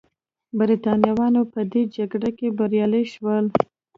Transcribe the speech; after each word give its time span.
برېټانویان 0.59 1.35
په 1.53 1.61
دې 1.71 1.81
جګړه 1.95 2.29
کې 2.37 2.47
بریالي 2.57 3.03
شول. 3.13 3.45